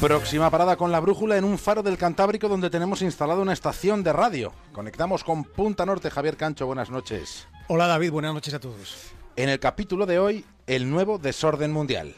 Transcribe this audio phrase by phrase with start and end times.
[0.00, 4.02] Próxima parada con la brújula en un faro del Cantábrico donde tenemos instalada una estación
[4.02, 4.50] de radio.
[4.72, 6.10] Conectamos con Punta Norte.
[6.10, 7.46] Javier Cancho, buenas noches.
[7.68, 9.10] Hola David, buenas noches a todos.
[9.36, 12.14] En el capítulo de hoy, el nuevo desorden mundial.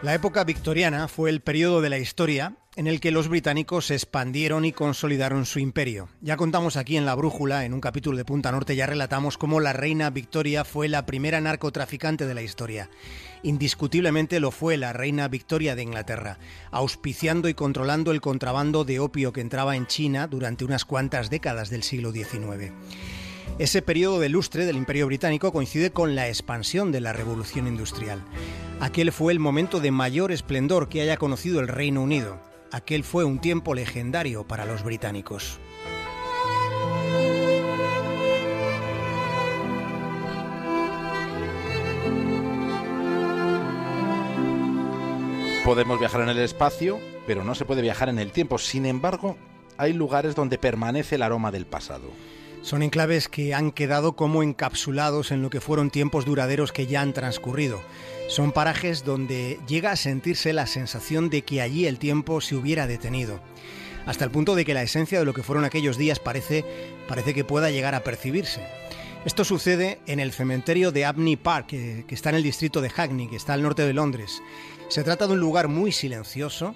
[0.00, 4.64] La época victoriana fue el periodo de la historia en el que los británicos expandieron
[4.64, 6.08] y consolidaron su imperio.
[6.22, 9.60] Ya contamos aquí en La Brújula, en un capítulo de Punta Norte, ya relatamos cómo
[9.60, 12.88] la reina Victoria fue la primera narcotraficante de la historia.
[13.42, 16.38] Indiscutiblemente lo fue la reina Victoria de Inglaterra,
[16.70, 21.68] auspiciando y controlando el contrabando de opio que entraba en China durante unas cuantas décadas
[21.68, 22.72] del siglo XIX.
[23.58, 28.24] Ese periodo de lustre del Imperio Británico coincide con la expansión de la Revolución Industrial.
[28.80, 32.48] Aquel fue el momento de mayor esplendor que haya conocido el Reino Unido.
[32.72, 35.58] Aquel fue un tiempo legendario para los británicos.
[45.64, 48.58] Podemos viajar en el espacio, pero no se puede viajar en el tiempo.
[48.58, 49.36] Sin embargo,
[49.76, 52.10] hay lugares donde permanece el aroma del pasado.
[52.62, 57.00] Son enclaves que han quedado como encapsulados en lo que fueron tiempos duraderos que ya
[57.00, 57.80] han transcurrido.
[58.28, 62.86] Son parajes donde llega a sentirse la sensación de que allí el tiempo se hubiera
[62.86, 63.40] detenido.
[64.06, 66.64] Hasta el punto de que la esencia de lo que fueron aquellos días parece,
[67.08, 68.60] parece que pueda llegar a percibirse.
[69.24, 72.90] Esto sucede en el cementerio de Abney Park, que, que está en el distrito de
[72.90, 74.42] Hackney, que está al norte de Londres.
[74.88, 76.74] Se trata de un lugar muy silencioso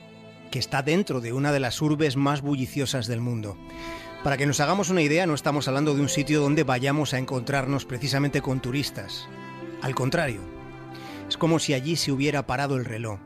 [0.51, 3.57] que está dentro de una de las urbes más bulliciosas del mundo.
[4.25, 7.19] Para que nos hagamos una idea, no estamos hablando de un sitio donde vayamos a
[7.19, 9.29] encontrarnos precisamente con turistas.
[9.83, 10.41] Al contrario,
[11.29, 13.19] es como si allí se hubiera parado el reloj.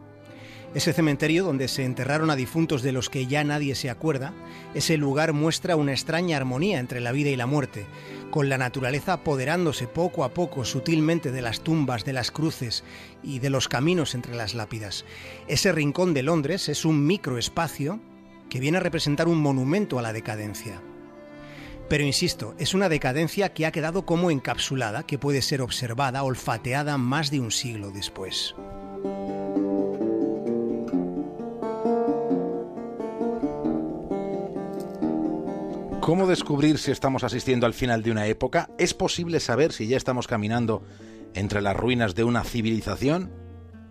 [0.74, 4.34] Ese cementerio donde se enterraron a difuntos de los que ya nadie se acuerda,
[4.74, 7.86] ese lugar muestra una extraña armonía entre la vida y la muerte,
[8.32, 12.82] con la naturaleza apoderándose poco a poco sutilmente de las tumbas, de las cruces
[13.22, 15.04] y de los caminos entre las lápidas.
[15.46, 18.00] Ese rincón de Londres es un microespacio
[18.50, 20.82] que viene a representar un monumento a la decadencia.
[21.88, 26.98] Pero insisto, es una decadencia que ha quedado como encapsulada, que puede ser observada, olfateada
[26.98, 28.54] más de un siglo después.
[36.00, 38.70] ¿Cómo descubrir si estamos asistiendo al final de una época?
[38.78, 40.82] ¿Es posible saber si ya estamos caminando
[41.34, 43.30] entre las ruinas de una civilización?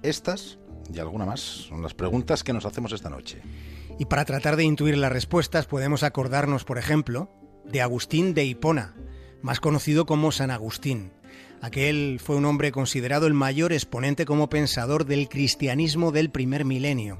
[0.02, 0.58] Estas
[0.92, 3.42] y alguna más son las preguntas que nos hacemos esta noche.
[4.00, 7.30] Y para tratar de intuir las respuestas podemos acordarnos, por ejemplo,
[7.72, 8.96] de Agustín de Hipona,
[9.42, 11.12] más conocido como San Agustín.
[11.62, 17.18] Aquel fue un hombre considerado el mayor exponente como pensador del cristianismo del primer milenio.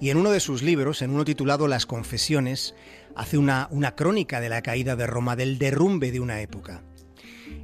[0.00, 2.74] Y en uno de sus libros, en uno titulado Las Confesiones,
[3.14, 6.82] hace una, una crónica de la caída de Roma, del derrumbe de una época.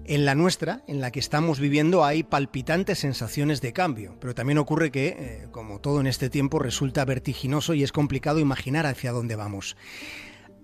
[0.04, 4.58] En la nuestra, en la que estamos viviendo, hay palpitantes sensaciones de cambio, pero también
[4.58, 9.12] ocurre que, eh, como todo en este tiempo, resulta vertiginoso y es complicado imaginar hacia
[9.12, 9.76] dónde vamos.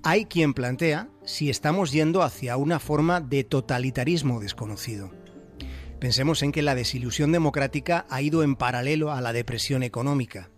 [0.06, 5.10] Hay quien plantea si estamos yendo hacia una forma de totalitarismo desconocido.
[5.98, 10.50] Pensemos en que la desilusión democrática ha ido en paralelo a la depresión económica.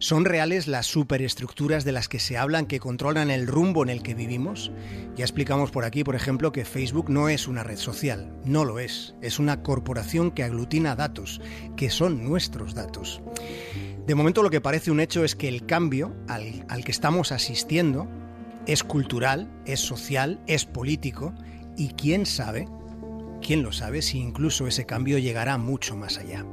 [0.00, 4.02] ¿Son reales las superestructuras de las que se hablan que controlan el rumbo en el
[4.02, 4.72] que vivimos?
[5.14, 8.80] Ya explicamos por aquí, por ejemplo, que Facebook no es una red social, no lo
[8.80, 11.40] es, es una corporación que aglutina datos,
[11.76, 13.22] que son nuestros datos.
[14.08, 17.30] De momento lo que parece un hecho es que el cambio al, al que estamos
[17.30, 18.08] asistiendo
[18.66, 21.34] es cultural, es social, es político
[21.76, 22.68] y quién sabe,
[23.40, 26.44] quién lo sabe si incluso ese cambio llegará mucho más allá.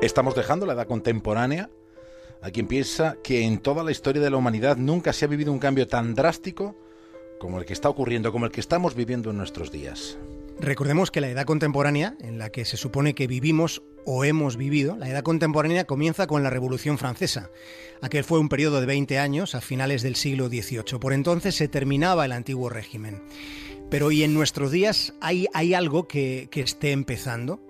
[0.00, 1.70] Estamos dejando la edad contemporánea.
[2.40, 5.52] A quien piensa que en toda la historia de la humanidad nunca se ha vivido
[5.52, 6.76] un cambio tan drástico
[7.40, 10.16] como el que está ocurriendo, como el que estamos viviendo en nuestros días.
[10.60, 14.96] Recordemos que la edad contemporánea, en la que se supone que vivimos o hemos vivido,
[14.96, 17.50] la edad contemporánea comienza con la Revolución Francesa.
[18.02, 20.98] Aquel fue un periodo de 20 años a finales del siglo XVIII.
[20.98, 23.22] Por entonces se terminaba el antiguo régimen.
[23.88, 27.60] Pero hoy en nuestros días hay, algo que, que esté empezando,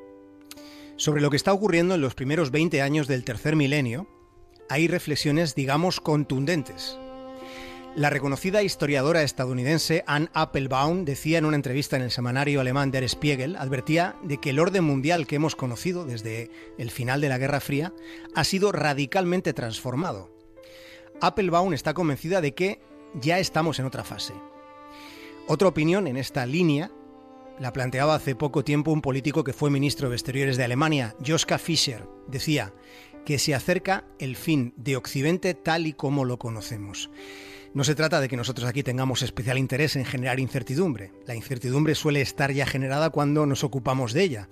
[0.97, 4.09] sobre lo que está ocurriendo en los primeros 20 años del tercer milenio,
[4.71, 6.99] hay reflexiones, digamos, contundentes.
[7.99, 13.03] La reconocida historiadora estadounidense Anne Applebaum decía en una entrevista en el semanario alemán Der
[13.09, 16.49] Spiegel, advertía de que el orden mundial que hemos conocido desde
[16.79, 17.93] el final de la Guerra Fría
[18.37, 20.31] ha sido radicalmente transformado.
[21.21, 22.81] Applebaum está convencida de que
[23.15, 24.35] ya estamos en otra fase.
[25.49, 26.93] Otra opinión en esta línea
[27.59, 31.59] la planteaba hace poco tiempo un político que fue ministro de Exteriores de Alemania, Joschka
[31.59, 32.05] Fischer.
[32.29, 32.73] Decía
[33.25, 37.11] que se acerca el fin de Occidente tal y como lo conocemos.
[37.75, 41.13] No se trata de que nosotros aquí tengamos especial interés en generar incertidumbre.
[41.27, 44.49] La incertidumbre suele estar ya generada cuando nos ocupamos de ella.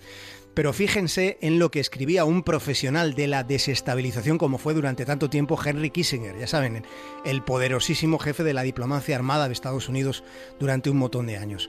[0.56, 5.28] Pero fíjense en lo que escribía un profesional de la desestabilización como fue durante tanto
[5.28, 6.82] tiempo Henry Kissinger, ya saben,
[7.26, 10.24] el poderosísimo jefe de la diplomacia armada de Estados Unidos
[10.58, 11.68] durante un montón de años.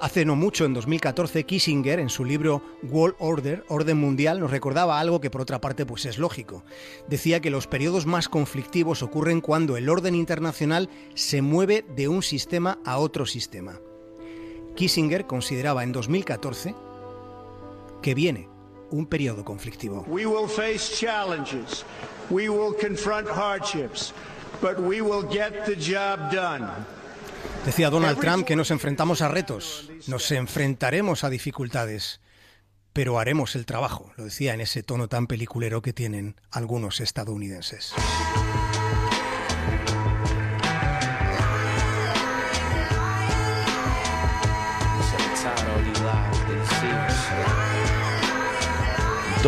[0.00, 5.00] Hace no mucho, en 2014, Kissinger, en su libro World Order, Orden Mundial, nos recordaba
[5.00, 6.62] algo que por otra parte pues es lógico.
[7.08, 12.22] Decía que los periodos más conflictivos ocurren cuando el orden internacional se mueve de un
[12.22, 13.80] sistema a otro sistema.
[14.76, 16.76] Kissinger consideraba en 2014
[18.02, 18.48] que viene
[18.90, 20.04] un periodo conflictivo.
[20.08, 21.84] We will face challenges.
[22.30, 24.12] We will confront hardships,
[24.60, 26.68] but we will get the job done.
[27.64, 32.20] Decía Donald Trump que nos enfrentamos a retos, nos enfrentaremos a dificultades,
[32.92, 37.92] pero haremos el trabajo, lo decía en ese tono tan peliculero que tienen algunos estadounidenses.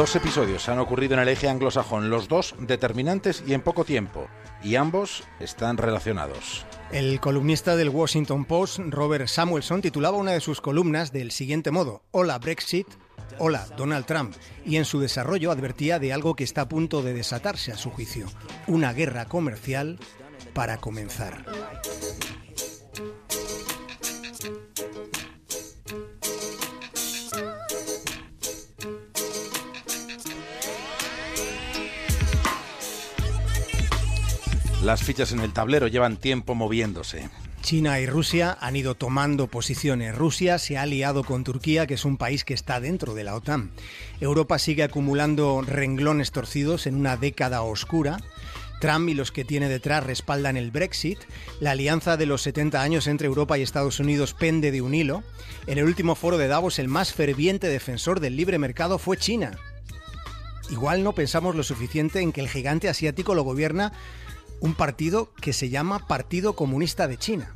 [0.00, 4.28] Dos episodios han ocurrido en el eje anglosajón, los dos determinantes y en poco tiempo,
[4.64, 6.64] y ambos están relacionados.
[6.90, 12.02] El columnista del Washington Post, Robert Samuelson, titulaba una de sus columnas del siguiente modo,
[12.12, 12.86] Hola Brexit,
[13.38, 17.12] hola Donald Trump, y en su desarrollo advertía de algo que está a punto de
[17.12, 18.26] desatarse a su juicio,
[18.68, 19.98] una guerra comercial
[20.54, 21.44] para comenzar.
[34.82, 37.28] Las fichas en el tablero llevan tiempo moviéndose.
[37.60, 40.16] China y Rusia han ido tomando posiciones.
[40.16, 43.34] Rusia se ha aliado con Turquía, que es un país que está dentro de la
[43.34, 43.70] OTAN.
[44.22, 48.20] Europa sigue acumulando renglones torcidos en una década oscura.
[48.80, 51.18] Trump y los que tiene detrás respaldan el Brexit.
[51.60, 55.22] La alianza de los 70 años entre Europa y Estados Unidos pende de un hilo.
[55.66, 59.58] En el último foro de Davos, el más ferviente defensor del libre mercado fue China.
[60.70, 63.92] Igual no pensamos lo suficiente en que el gigante asiático lo gobierna
[64.60, 67.52] un partido que se llama Partido Comunista de China.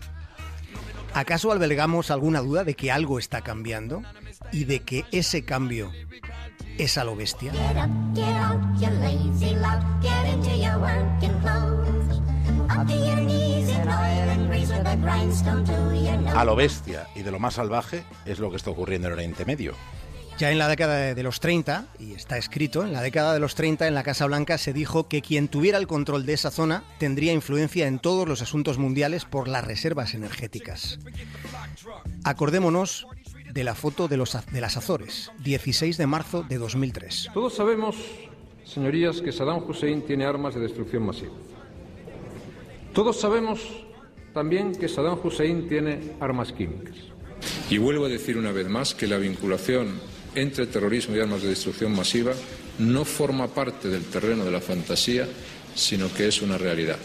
[1.12, 4.02] ¿Acaso albergamos alguna duda de que algo está cambiando
[4.50, 5.92] y de que ese cambio
[6.76, 7.52] es a lo bestia?
[16.34, 19.18] A lo bestia y de lo más salvaje es lo que está ocurriendo en el
[19.18, 19.74] Oriente Medio.
[20.36, 23.54] Ya en la década de los 30, y está escrito, en la década de los
[23.54, 26.82] 30 en la Casa Blanca se dijo que quien tuviera el control de esa zona
[26.98, 30.98] tendría influencia en todos los asuntos mundiales por las reservas energéticas.
[32.24, 33.06] Acordémonos
[33.52, 37.28] de la foto de, los, de las Azores, 16 de marzo de 2003.
[37.32, 37.94] Todos sabemos,
[38.64, 41.34] señorías, que Saddam Hussein tiene armas de destrucción masiva.
[42.92, 43.60] Todos sabemos
[44.32, 46.96] también que Saddam Hussein tiene armas químicas.
[47.70, 50.00] Y vuelvo a decir una vez más que la vinculación
[50.34, 52.32] entre terrorismo y armas de destrucción masiva
[52.78, 55.28] no forma parte del terreno de la fantasía,
[55.74, 56.98] sino que es una realidad.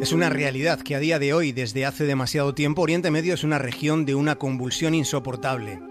[0.00, 3.44] Es una realidad que a día de hoy, desde hace demasiado tiempo, Oriente Medio es
[3.44, 5.89] una región de una convulsión insoportable.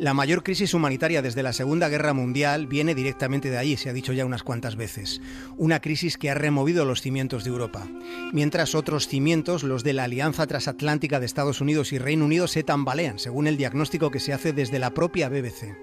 [0.00, 3.92] La mayor crisis humanitaria desde la Segunda Guerra Mundial viene directamente de allí, se ha
[3.92, 5.20] dicho ya unas cuantas veces.
[5.58, 7.86] Una crisis que ha removido los cimientos de Europa.
[8.32, 12.62] Mientras otros cimientos, los de la Alianza Transatlántica de Estados Unidos y Reino Unido, se
[12.62, 15.76] tambalean, según el diagnóstico que se hace desde la propia BBC.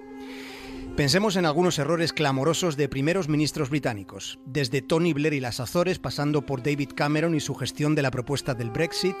[0.98, 6.00] Pensemos en algunos errores clamorosos de primeros ministros británicos, desde Tony Blair y las Azores,
[6.00, 9.14] pasando por David Cameron y su gestión de la propuesta del Brexit,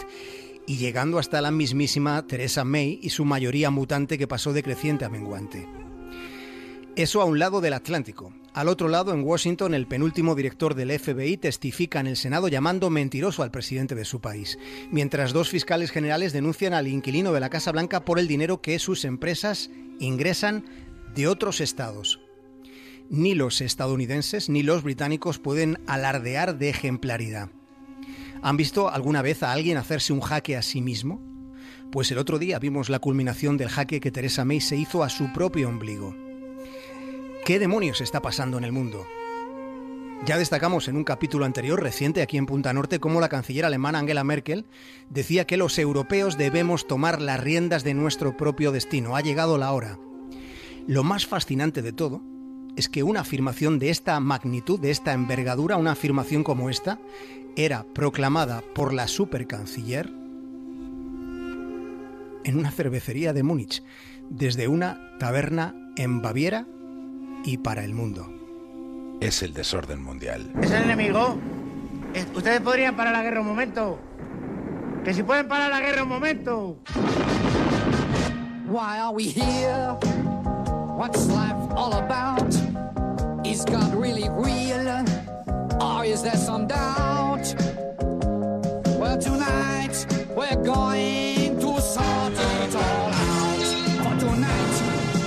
[0.68, 5.06] y llegando hasta la mismísima Theresa May y su mayoría mutante que pasó de creciente
[5.06, 5.66] a menguante.
[6.94, 8.34] Eso a un lado del Atlántico.
[8.52, 12.90] Al otro lado, en Washington, el penúltimo director del FBI testifica en el Senado llamando
[12.90, 14.58] mentiroso al presidente de su país,
[14.90, 18.78] mientras dos fiscales generales denuncian al inquilino de la Casa Blanca por el dinero que
[18.78, 19.70] sus empresas
[20.00, 20.66] ingresan
[21.14, 22.20] de otros estados.
[23.08, 27.50] Ni los estadounidenses ni los británicos pueden alardear de ejemplaridad.
[28.42, 31.20] ¿Han visto alguna vez a alguien hacerse un jaque a sí mismo?
[31.90, 35.08] Pues el otro día vimos la culminación del jaque que Teresa May se hizo a
[35.08, 36.14] su propio ombligo.
[37.44, 39.06] ¿Qué demonios está pasando en el mundo?
[40.24, 44.00] Ya destacamos en un capítulo anterior reciente aquí en Punta Norte cómo la canciller alemana
[44.00, 44.66] Angela Merkel
[45.08, 49.16] decía que los europeos debemos tomar las riendas de nuestro propio destino.
[49.16, 49.98] Ha llegado la hora.
[50.86, 52.22] Lo más fascinante de todo
[52.78, 57.00] es que una afirmación de esta magnitud, de esta envergadura, una afirmación como esta,
[57.56, 60.06] era proclamada por la supercanciller
[62.44, 63.82] en una cervecería de Múnich,
[64.30, 66.68] desde una taberna en Baviera
[67.44, 68.32] y para el mundo.
[69.20, 70.52] Es el desorden mundial.
[70.62, 71.36] ¿Es el enemigo?
[72.14, 73.98] Eh, Ustedes podrían parar la guerra un momento.
[75.04, 76.78] Que si pueden parar la guerra un momento.
[78.68, 79.96] Why are we here?
[80.98, 82.52] What's life all about?
[83.46, 85.04] Is God really real?
[85.80, 87.54] Or is there some doubt?
[88.98, 89.94] Well, tonight
[90.34, 93.62] we're going to sort it all out.
[94.02, 94.76] For tonight,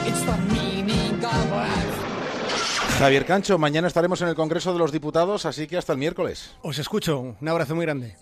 [0.07, 2.99] it's the meaning of life.
[2.99, 6.51] Javier Cancho, mañana estaremos en el Congreso de los Diputados, así que hasta el miércoles.
[6.63, 8.17] Os escucho, un abrazo muy grande.